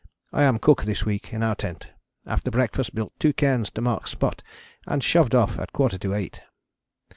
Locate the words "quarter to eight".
5.73-6.41